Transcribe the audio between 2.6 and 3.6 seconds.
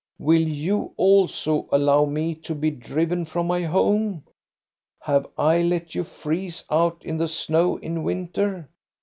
driven from